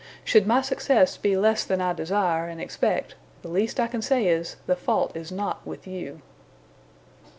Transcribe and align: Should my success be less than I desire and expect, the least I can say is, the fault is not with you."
Should 0.23 0.47
my 0.47 0.63
success 0.63 1.15
be 1.15 1.37
less 1.37 1.63
than 1.63 1.79
I 1.79 1.93
desire 1.93 2.47
and 2.47 2.59
expect, 2.59 3.13
the 3.43 3.49
least 3.49 3.79
I 3.79 3.85
can 3.85 4.01
say 4.01 4.25
is, 4.25 4.55
the 4.65 4.75
fault 4.75 5.15
is 5.15 5.31
not 5.31 5.63
with 5.63 5.85
you." 5.85 6.23